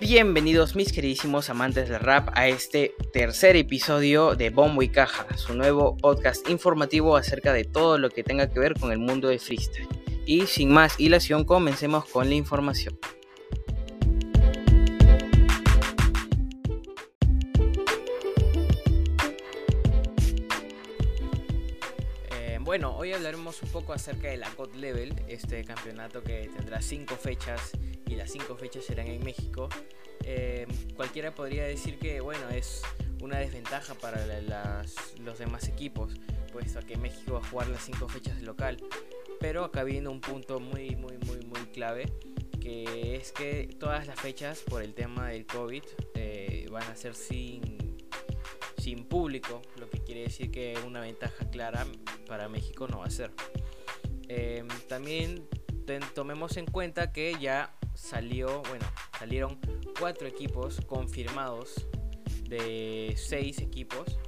Bienvenidos 0.00 0.74
mis 0.74 0.90
queridísimos 0.92 1.50
amantes 1.50 1.90
del 1.90 2.00
rap 2.00 2.30
a 2.32 2.48
este 2.48 2.94
tercer 3.12 3.56
episodio 3.56 4.34
de 4.34 4.48
Bombo 4.48 4.82
y 4.82 4.88
Caja, 4.88 5.26
su 5.36 5.54
nuevo 5.54 5.98
podcast 5.98 6.48
informativo 6.48 7.18
acerca 7.18 7.52
de 7.52 7.64
todo 7.64 7.98
lo 7.98 8.08
que 8.08 8.22
tenga 8.22 8.50
que 8.50 8.60
ver 8.60 8.72
con 8.80 8.90
el 8.90 8.98
mundo 8.98 9.28
de 9.28 9.38
freestyle. 9.38 9.88
Y 10.24 10.46
sin 10.46 10.72
más 10.72 10.98
hilación, 10.98 11.44
comencemos 11.44 12.06
con 12.06 12.30
la 12.30 12.36
información. 12.36 12.98
Hoy 23.04 23.12
hablaremos 23.12 23.62
un 23.62 23.68
poco 23.68 23.92
acerca 23.92 24.28
de 24.28 24.38
la 24.38 24.48
God 24.54 24.76
Level, 24.76 25.14
este 25.28 25.62
campeonato 25.62 26.22
que 26.22 26.50
tendrá 26.56 26.80
cinco 26.80 27.16
fechas 27.16 27.72
y 28.06 28.14
las 28.14 28.32
cinco 28.32 28.56
fechas 28.56 28.86
serán 28.86 29.08
en 29.08 29.22
México. 29.22 29.68
Eh, 30.24 30.66
cualquiera 30.96 31.34
podría 31.34 31.64
decir 31.64 31.98
que 31.98 32.22
bueno 32.22 32.48
es 32.48 32.80
una 33.20 33.36
desventaja 33.36 33.92
para 33.92 34.24
los 35.22 35.38
demás 35.38 35.68
equipos, 35.68 36.14
puesto 36.50 36.80
que 36.80 36.96
México 36.96 37.34
va 37.34 37.40
a 37.40 37.50
jugar 37.50 37.68
las 37.68 37.84
cinco 37.84 38.08
fechas 38.08 38.38
de 38.38 38.46
local. 38.46 38.82
Pero 39.38 39.64
acá 39.64 39.84
viene 39.84 40.08
un 40.08 40.22
punto 40.22 40.58
muy 40.58 40.96
muy 40.96 41.18
muy 41.18 41.44
muy 41.44 41.60
clave 41.74 42.10
que 42.58 43.16
es 43.16 43.32
que 43.32 43.68
todas 43.78 44.06
las 44.06 44.18
fechas 44.18 44.62
por 44.62 44.82
el 44.82 44.94
tema 44.94 45.28
del 45.28 45.44
COVID 45.44 45.82
eh, 46.14 46.66
van 46.70 46.84
a 46.84 46.96
ser 46.96 47.14
sin, 47.14 47.83
sin 48.84 49.06
público, 49.06 49.62
lo 49.78 49.88
que 49.88 50.00
quiere 50.00 50.24
decir 50.24 50.50
que 50.50 50.78
una 50.86 51.00
ventaja 51.00 51.48
clara 51.48 51.86
para 52.26 52.50
México 52.50 52.86
no 52.86 52.98
va 52.98 53.06
a 53.06 53.10
ser. 53.10 53.30
Eh, 54.28 54.62
también 54.90 55.48
tomemos 56.14 56.58
en 56.58 56.66
cuenta 56.66 57.10
que 57.10 57.34
ya 57.40 57.74
salió, 57.94 58.60
bueno, 58.68 58.84
salieron 59.18 59.58
cuatro 59.98 60.28
equipos 60.28 60.82
confirmados 60.82 61.86
de 62.46 63.14
seis 63.16 63.60
equipos. 63.60 64.18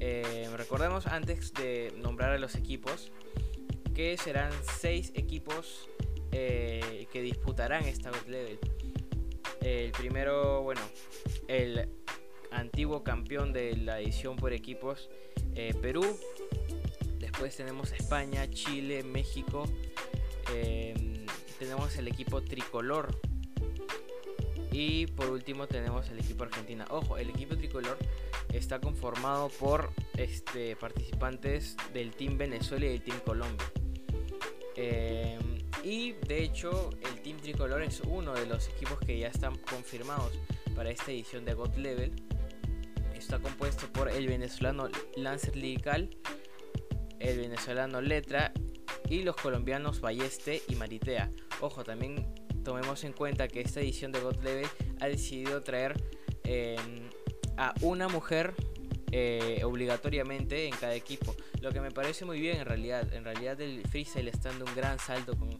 Eh, 0.00 0.50
recordemos 0.56 1.06
antes 1.06 1.54
de 1.54 1.94
nombrar 1.96 2.32
a 2.32 2.38
los 2.38 2.56
equipos 2.56 3.12
que 3.94 4.16
serán 4.16 4.50
seis 4.80 5.12
equipos 5.14 5.88
eh, 6.32 7.06
que 7.12 7.22
disputarán 7.22 7.84
esta 7.84 8.10
God 8.10 8.26
Level. 8.26 8.58
El 9.60 9.92
primero, 9.92 10.62
bueno, 10.64 10.80
el 11.46 11.88
antiguo 12.56 13.02
campeón 13.02 13.52
de 13.52 13.76
la 13.76 14.00
edición 14.00 14.36
por 14.36 14.52
equipos, 14.52 15.08
eh, 15.54 15.74
Perú. 15.80 16.04
Después 17.18 17.56
tenemos 17.56 17.92
España, 17.92 18.48
Chile, 18.50 19.02
México 19.02 19.66
tenemos 21.58 21.96
el 21.96 22.08
equipo 22.08 22.42
tricolor. 22.42 23.18
Y 24.70 25.06
por 25.06 25.30
último 25.30 25.66
tenemos 25.66 26.10
el 26.10 26.18
equipo 26.18 26.44
argentina. 26.44 26.84
Ojo, 26.90 27.16
el 27.16 27.30
equipo 27.30 27.56
tricolor 27.56 27.96
está 28.52 28.78
conformado 28.78 29.48
por 29.48 29.90
este, 30.16 30.76
participantes 30.76 31.76
del 31.94 32.10
Team 32.10 32.36
Venezuela 32.36 32.84
y 32.84 32.88
del 32.90 33.02
Team 33.02 33.20
Colombia. 33.20 33.66
Em, 34.76 35.58
y 35.82 36.12
de 36.12 36.42
hecho 36.42 36.90
el 37.00 37.22
Team 37.22 37.38
Tricolor 37.38 37.80
es 37.82 38.00
uno 38.00 38.34
de 38.34 38.44
los 38.44 38.68
equipos 38.68 38.98
que 38.98 39.18
ya 39.18 39.28
están 39.28 39.56
confirmados 39.56 40.32
para 40.74 40.90
esta 40.90 41.10
edición 41.10 41.46
de 41.46 41.54
God 41.54 41.74
Level. 41.76 42.12
Está 43.26 43.40
compuesto 43.40 43.88
por 43.92 44.08
el 44.08 44.28
venezolano 44.28 44.88
Lancer 45.16 45.56
Lirical, 45.56 46.16
el 47.18 47.40
venezolano 47.40 48.00
Letra 48.00 48.52
y 49.10 49.24
los 49.24 49.34
colombianos 49.34 50.00
Balleste 50.00 50.62
y 50.68 50.76
Maritea. 50.76 51.32
Ojo, 51.60 51.82
también 51.82 52.32
tomemos 52.62 53.02
en 53.02 53.12
cuenta 53.12 53.48
que 53.48 53.62
esta 53.62 53.80
edición 53.80 54.12
de 54.12 54.20
God 54.20 54.36
Level 54.44 54.68
ha 55.00 55.08
decidido 55.08 55.60
traer 55.64 56.00
em, 56.44 57.10
a 57.56 57.74
una 57.80 58.06
mujer 58.06 58.54
eh, 59.10 59.60
obligatoriamente 59.64 60.68
en 60.68 60.76
cada 60.76 60.94
equipo. 60.94 61.34
Lo 61.60 61.72
que 61.72 61.80
me 61.80 61.90
parece 61.90 62.24
muy 62.24 62.40
bien 62.40 62.58
en 62.58 62.64
realidad. 62.64 63.12
En 63.12 63.24
realidad 63.24 63.60
el 63.60 63.82
freestyle 63.88 64.28
está 64.28 64.50
dando 64.50 64.66
un 64.66 64.74
gran 64.76 65.00
salto 65.00 65.36
con, 65.36 65.50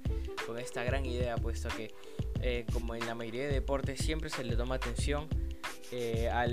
esta 0.56 0.84
gran 0.84 1.04
idea, 1.04 1.34
puesto 1.34 1.68
que 1.76 1.92
eh, 2.42 2.64
como 2.72 2.94
en 2.94 3.04
la 3.06 3.16
mayoría 3.16 3.48
de 3.48 3.54
deportes 3.54 3.98
siempre 3.98 4.30
se 4.30 4.44
le 4.44 4.54
toma 4.54 4.76
atención 4.76 5.26
eh, 5.90 6.28
a 6.28 6.46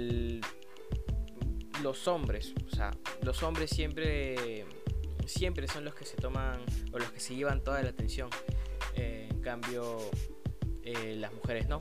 los 1.82 2.08
hombres. 2.08 2.54
O 2.72 2.76
sea, 2.76 2.92
los 3.22 3.42
hombres 3.44 3.70
siempre 3.70 4.66
siempre 5.28 5.68
son 5.68 5.86
los 5.86 5.96
que 5.96 6.06
se 6.06 6.18
toman 6.18 6.60
o 6.92 7.00
los 7.00 7.12
que 7.12 7.20
se 7.20 7.36
llevan 7.36 7.64
toda 7.64 7.82
la 7.82 7.90
atención. 7.90 8.30
Eh, 8.96 9.28
en 9.30 9.42
cambio, 9.42 9.98
eh, 10.84 11.16
las 11.18 11.34
mujeres 11.34 11.68
no. 11.68 11.80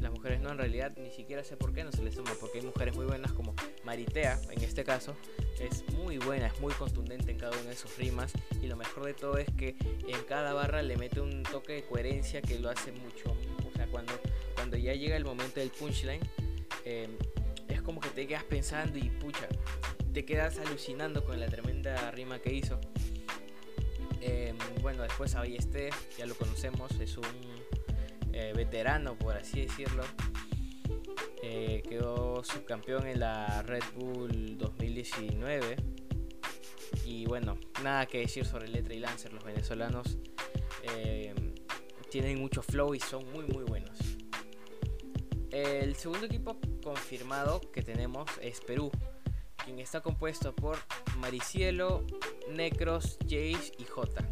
Las 0.00 0.12
mujeres 0.12 0.40
no, 0.40 0.50
en 0.50 0.58
realidad 0.58 0.96
ni 0.96 1.10
siquiera 1.10 1.44
sé 1.44 1.58
por 1.58 1.74
qué 1.74 1.84
no 1.84 1.92
se 1.92 2.02
les 2.02 2.14
toma, 2.14 2.30
porque 2.40 2.58
hay 2.58 2.64
mujeres 2.64 2.96
muy 2.96 3.04
buenas 3.04 3.32
como 3.32 3.54
Maritea, 3.84 4.40
en 4.50 4.64
este 4.64 4.82
caso, 4.82 5.14
es 5.60 5.84
muy 5.92 6.16
buena, 6.16 6.46
es 6.46 6.58
muy 6.58 6.72
contundente 6.72 7.32
en 7.32 7.38
cada 7.38 7.52
una 7.58 7.68
de 7.68 7.76
sus 7.76 7.98
rimas 7.98 8.32
y 8.62 8.66
lo 8.66 8.76
mejor 8.76 9.04
de 9.04 9.12
todo 9.12 9.36
es 9.36 9.48
que 9.58 9.76
en 10.08 10.24
cada 10.26 10.54
barra 10.54 10.82
le 10.82 10.96
mete 10.96 11.20
un 11.20 11.42
toque 11.42 11.74
de 11.74 11.82
coherencia 11.84 12.40
que 12.40 12.58
lo 12.58 12.70
hace 12.70 12.92
mucho. 12.92 13.36
O 13.68 13.76
sea, 13.76 13.86
cuando, 13.88 14.14
cuando 14.54 14.78
ya 14.78 14.94
llega 14.94 15.16
el 15.16 15.24
momento 15.26 15.60
del 15.60 15.70
punchline, 15.70 16.22
eh, 16.86 17.06
como 17.90 18.00
que 18.00 18.10
te 18.10 18.28
quedas 18.28 18.44
pensando 18.44 19.00
y 19.00 19.10
pucha, 19.10 19.48
te 20.12 20.24
quedas 20.24 20.60
alucinando 20.60 21.24
con 21.24 21.40
la 21.40 21.48
tremenda 21.48 22.12
rima 22.12 22.38
que 22.38 22.54
hizo. 22.54 22.78
Em, 24.20 24.56
bueno, 24.80 25.02
después 25.02 25.34
este 25.44 25.90
ya 26.16 26.24
lo 26.26 26.36
conocemos, 26.36 26.92
es 27.00 27.16
un 27.16 27.24
eh, 28.32 28.52
veterano, 28.54 29.18
por 29.18 29.36
así 29.36 29.62
decirlo. 29.62 30.04
Eh, 31.42 31.82
quedó 31.88 32.44
subcampeón 32.44 33.08
en 33.08 33.18
la 33.18 33.60
Red 33.62 33.82
Bull 33.96 34.56
2019. 34.56 35.74
Y 37.04 37.26
bueno, 37.26 37.58
nada 37.82 38.06
que 38.06 38.18
decir 38.18 38.46
sobre 38.46 38.68
Letra 38.68 38.94
y 38.94 39.00
Lancer. 39.00 39.32
Los 39.32 39.42
venezolanos 39.42 40.16
em, 40.84 41.54
tienen 42.08 42.38
mucho 42.38 42.62
flow 42.62 42.94
y 42.94 43.00
son 43.00 43.28
muy 43.32 43.46
muy 43.46 43.64
buenos. 43.64 43.98
El 45.50 45.96
segundo 45.96 46.26
equipo 46.26 46.60
confirmado 46.80 47.60
que 47.72 47.82
tenemos 47.82 48.28
es 48.40 48.60
Perú 48.60 48.90
quien 49.64 49.78
está 49.78 50.00
compuesto 50.00 50.54
por 50.54 50.78
Maricielo, 51.18 52.04
Necros, 52.50 53.18
Jace 53.24 53.72
y 53.78 53.84
J. 53.84 54.24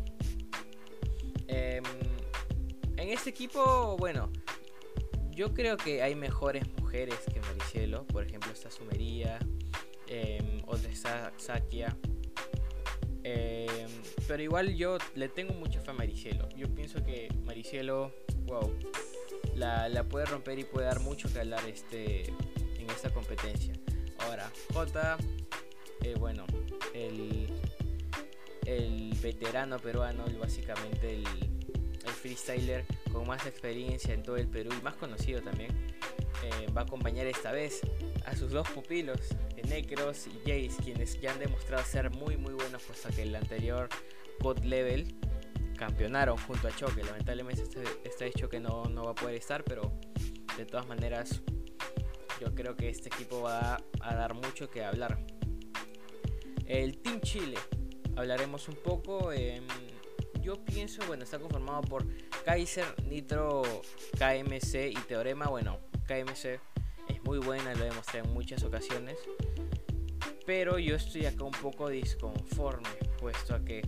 Em, 1.46 1.84
en 2.96 3.08
este 3.10 3.30
equipo, 3.30 3.96
bueno, 3.98 4.32
yo 5.30 5.54
creo 5.54 5.76
que 5.76 6.02
hay 6.02 6.14
mejores 6.14 6.64
mujeres 6.80 7.16
que 7.32 7.40
Maricielo. 7.40 8.06
Por 8.06 8.24
ejemplo, 8.24 8.50
está 8.50 8.70
Sumería, 8.70 9.38
eh, 10.08 10.62
otra 10.66 10.90
está 10.90 11.32
Sakia. 11.36 11.96
Em, 13.22 13.88
pero 14.26 14.42
igual 14.42 14.74
yo 14.74 14.98
le 15.14 15.28
tengo 15.28 15.54
mucha 15.54 15.80
fe 15.80 15.90
a 15.90 15.94
Maricielo. 15.94 16.48
Yo 16.56 16.74
pienso 16.74 17.04
que 17.04 17.28
Maricielo, 17.44 18.12
wow, 18.46 18.74
la, 19.58 20.04
puede 20.04 20.26
romper 20.26 20.58
y 20.58 20.64
puede 20.64 20.86
dar 20.86 21.00
mucho 21.00 21.32
que 21.32 21.40
hablar 21.40 21.64
este, 21.66 22.28
en 22.28 22.90
esta 22.90 23.10
competencia. 23.10 23.74
Ahora, 24.20 24.50
J, 24.72 25.18
eh, 26.02 26.14
bueno, 26.18 26.46
el, 26.94 27.48
el 28.66 29.14
veterano 29.22 29.78
peruano, 29.78 30.24
básicamente 30.38 31.14
el, 31.14 31.26
freestyler 32.22 32.84
con 33.12 33.28
más 33.28 33.46
experiencia 33.46 34.12
en 34.12 34.24
todo 34.24 34.36
el 34.36 34.48
Perú 34.48 34.70
y 34.76 34.82
más 34.82 34.94
conocido 34.94 35.40
también, 35.40 35.70
eh, 36.42 36.66
va 36.76 36.80
a 36.80 36.84
acompañar 36.84 37.26
esta 37.26 37.52
vez 37.52 37.82
a 38.26 38.34
sus 38.34 38.50
dos 38.50 38.68
pupilos, 38.70 39.20
Necros 39.68 40.26
y 40.26 40.38
Jace, 40.40 40.82
quienes 40.82 41.20
ya 41.20 41.30
han 41.30 41.38
demostrado 41.38 41.84
ser 41.84 42.10
muy 42.10 42.36
muy 42.36 42.54
buenos, 42.54 42.82
puesto 42.82 43.08
que 43.10 43.22
el 43.22 43.36
anterior 43.36 43.88
God 44.40 44.64
Level 44.64 45.14
campeonaron 45.78 46.36
junto 46.36 46.68
a 46.68 46.76
Choque. 46.76 47.02
Lamentablemente 47.02 47.62
este, 47.62 47.82
este 48.04 48.30
Choque 48.32 48.60
no, 48.60 48.84
no 48.84 49.04
va 49.04 49.12
a 49.12 49.14
poder 49.14 49.36
estar, 49.36 49.64
pero 49.64 49.92
de 50.58 50.66
todas 50.66 50.86
maneras 50.86 51.40
yo 52.40 52.54
creo 52.54 52.76
que 52.76 52.88
este 52.88 53.08
equipo 53.08 53.42
va 53.42 53.80
a 54.00 54.14
dar 54.14 54.34
mucho 54.34 54.68
que 54.68 54.84
hablar. 54.84 55.18
El 56.66 56.98
Team 56.98 57.20
Chile, 57.20 57.56
hablaremos 58.16 58.68
un 58.68 58.76
poco. 58.76 59.30
yo 60.42 60.62
pienso, 60.64 61.02
bueno, 61.06 61.24
está 61.24 61.38
conformado 61.38 61.82
por 61.82 62.06
Kaiser, 62.44 62.84
Nitro, 63.04 63.62
KMC 64.18 64.90
y 64.90 64.98
Teorema. 65.06 65.46
Bueno, 65.46 65.78
KMC 66.06 66.60
es 67.08 67.22
muy 67.24 67.38
buena, 67.38 67.74
lo 67.74 67.84
he 67.84 67.88
demostrado 67.88 68.26
en 68.26 68.34
muchas 68.34 68.62
ocasiones. 68.64 69.16
Pero 70.44 70.78
yo 70.78 70.96
estoy 70.96 71.26
acá 71.26 71.44
un 71.44 71.52
poco 71.52 71.88
disconforme, 71.88 72.88
puesto 73.18 73.54
a 73.54 73.64
que 73.64 73.82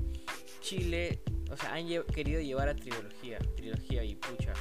Chile, 0.60 1.22
o 1.50 1.56
sea, 1.56 1.74
han 1.74 1.86
querido 2.04 2.40
llevar 2.40 2.68
a 2.68 2.74
trilogía, 2.74 3.38
trilogía 3.56 4.04
y 4.04 4.14
pucha. 4.14 4.52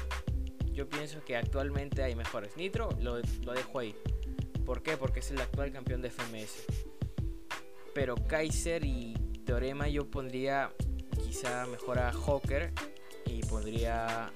yo 0.74 0.90
pienso 0.90 1.24
que 1.24 1.36
actualmente 1.36 2.02
hay 2.04 2.16
mejores. 2.16 2.56
Nitro 2.58 2.90
lo, 3.00 3.20
lo 3.44 3.54
dejo 3.54 3.80
ahí. 3.80 3.96
¿Por 4.66 4.82
qué? 4.82 4.98
Porque 4.98 5.20
es 5.20 5.32
el 5.32 5.40
actual 5.40 5.72
campeón 5.72 6.02
de 6.02 6.10
FMS. 6.10 6.66
Pero 7.94 8.16
Kaiser 8.16 8.84
y 8.86 9.14
Teorema 9.46 9.88
yo 9.88 10.10
pondría 10.10 10.72
quizá 11.24 11.66
mejor 11.68 12.00
a 12.00 12.12
Hawker 12.12 12.72
y 13.26 13.42
pondría 13.42 14.32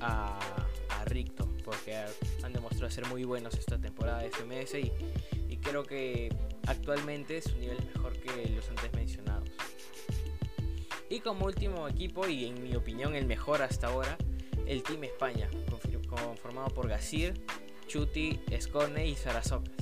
a, 0.00 0.38
a. 0.38 1.04
Porque 1.64 1.96
han 2.42 2.52
demostrado 2.52 2.90
ser 2.90 3.06
muy 3.06 3.24
buenos 3.24 3.54
esta 3.54 3.80
temporada 3.80 4.20
de 4.20 4.30
FMS 4.30 4.74
y, 4.74 4.92
y 5.48 5.56
creo 5.56 5.84
que 5.84 6.34
actualmente 6.66 7.40
su 7.40 7.56
nivel 7.58 7.78
es 7.78 7.86
mejor 7.86 8.12
que 8.18 8.48
los 8.50 8.68
antes 8.68 8.92
mencionados. 8.92 9.48
Y 11.10 11.18
como 11.20 11.46
último 11.46 11.88
equipo, 11.88 12.28
y 12.28 12.46
en 12.46 12.62
mi 12.62 12.76
opinión 12.76 13.16
el 13.16 13.26
mejor 13.26 13.62
hasta 13.62 13.88
ahora, 13.88 14.16
el 14.66 14.84
Team 14.84 15.02
España, 15.04 15.50
conformado 16.08 16.68
por 16.68 16.88
Gasir, 16.88 17.34
Chuti, 17.88 18.38
Escone 18.48 19.08
y 19.08 19.16
Sarasocas. 19.16 19.74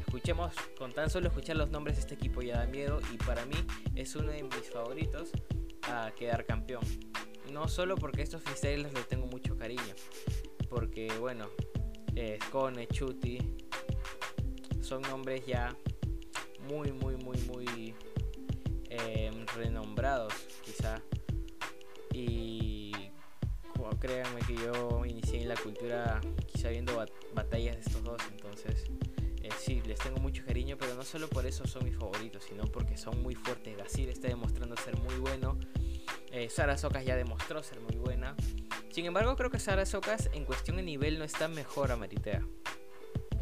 escuchemos, 0.00 0.54
con 0.78 0.92
tan 0.92 1.10
solo 1.10 1.28
escuchar 1.28 1.56
los 1.56 1.70
nombres 1.70 1.96
de 1.96 2.00
este 2.00 2.14
equipo 2.14 2.40
ya 2.40 2.56
da 2.58 2.66
miedo 2.66 3.00
y 3.12 3.18
para 3.18 3.44
mí 3.44 3.56
es 3.94 4.16
uno 4.16 4.32
de 4.32 4.42
mis 4.42 4.70
favoritos 4.72 5.30
a 5.82 6.10
quedar 6.16 6.46
campeón. 6.46 6.82
No 7.52 7.68
solo 7.68 7.96
porque 7.96 8.22
estos 8.22 8.42
freestylers 8.42 8.94
les 8.94 9.06
tengo 9.06 9.26
mucho 9.26 9.58
cariño, 9.58 9.94
porque 10.70 11.12
bueno, 11.20 11.50
Escone, 12.14 12.86
Chuti, 12.86 13.38
son 14.80 15.02
nombres 15.02 15.44
ya 15.44 15.76
muy, 16.66 16.92
muy, 16.92 17.16
muy, 17.16 17.36
muy 17.42 17.94
eh, 18.94 19.30
renombrados 19.54 20.32
quizá. 20.64 21.02
Y 22.12 22.92
créanme 24.04 24.40
que 24.46 24.54
yo 24.56 25.04
inicié 25.06 25.40
en 25.42 25.48
la 25.48 25.56
cultura 25.56 26.20
quizá 26.46 26.68
viendo 26.68 26.94
batallas 27.34 27.76
de 27.76 27.80
estos 27.80 28.04
dos, 28.04 28.20
entonces 28.30 28.84
eh, 29.42 29.48
sí, 29.58 29.82
les 29.86 29.98
tengo 29.98 30.18
mucho 30.18 30.44
cariño, 30.44 30.76
pero 30.78 30.94
no 30.94 31.02
solo 31.02 31.28
por 31.28 31.46
eso 31.46 31.66
son 31.66 31.84
mis 31.84 31.96
favoritos, 31.96 32.44
sino 32.44 32.64
porque 32.64 32.96
son 32.96 33.22
muy 33.22 33.34
fuertes. 33.34 33.76
Gasir 33.76 34.08
está 34.08 34.28
demostrando 34.28 34.76
ser 34.76 34.98
muy 34.98 35.14
bueno. 35.16 35.58
Eh, 36.32 36.48
Sara 36.48 36.76
Socas 36.76 37.04
ya 37.04 37.16
demostró 37.16 37.62
ser 37.62 37.80
muy 37.80 37.96
buena. 37.96 38.34
Sin 38.90 39.06
embargo, 39.06 39.36
creo 39.36 39.50
que 39.50 39.58
Sara 39.58 39.86
Socas 39.86 40.28
en 40.32 40.44
cuestión 40.44 40.76
de 40.76 40.82
nivel 40.82 41.18
no 41.18 41.24
está 41.24 41.48
mejor 41.48 41.92
a 41.92 41.96
Maritea. 41.96 42.46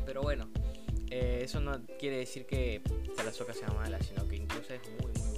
Pero 0.05 0.23
bueno, 0.23 0.49
eh, 1.11 1.41
eso 1.45 1.61
no 1.61 1.85
quiere 1.99 2.19
decir 2.19 2.47
que 2.47 2.83
Sara 3.17 3.33
Socas 3.33 3.57
sea 3.57 3.69
mala, 3.69 4.01
sino 4.01 4.27
que 4.29 4.37
incluso 4.37 4.75
es 4.75 4.81
muy, 5.01 5.13
muy. 5.13 5.32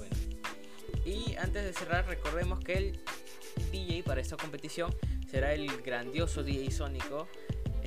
Y 1.05 1.35
antes 1.35 1.63
de 1.63 1.73
cerrar, 1.73 2.07
recordemos 2.07 2.59
que 2.59 2.73
el 2.73 2.99
DJ 3.71 4.03
para 4.03 4.21
esta 4.21 4.37
competición 4.37 4.93
será 5.29 5.53
el 5.53 5.67
grandioso 5.83 6.43
DJ 6.43 6.71
Sónico, 6.71 7.27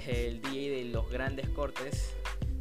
el 0.06 0.40
DJ 0.40 0.70
de 0.70 0.84
los 0.84 1.10
grandes 1.10 1.48
cortes 1.48 2.14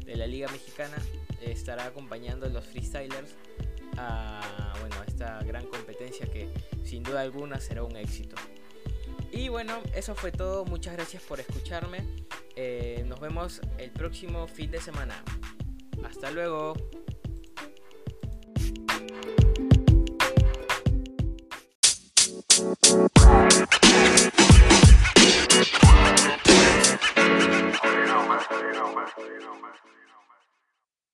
de 0.04 0.16
la 0.16 0.26
Liga 0.26 0.48
Mexicana. 0.50 0.96
Estará 1.40 1.84
acompañando 1.86 2.46
a 2.46 2.48
los 2.48 2.66
freestylers 2.66 3.36
a, 3.96 4.74
bueno, 4.80 4.96
esta 5.06 5.42
gran 5.44 5.66
competencia 5.66 6.26
que 6.26 6.48
sin 6.84 7.02
duda 7.04 7.20
alguna 7.20 7.60
será 7.60 7.84
un 7.84 7.96
éxito. 7.96 8.36
Y 9.30 9.48
bueno, 9.48 9.80
eso 9.94 10.14
fue 10.14 10.32
todo. 10.32 10.64
Muchas 10.64 10.94
gracias 10.94 11.22
por 11.22 11.38
escucharme. 11.38 11.98
Eh, 12.56 13.04
nos 13.06 13.20
vemos 13.20 13.60
el 13.78 13.90
próximo 13.90 14.48
fin 14.48 14.70
de 14.70 14.80
semana. 14.80 15.22
Hasta 16.02 16.30
luego. 16.30 16.74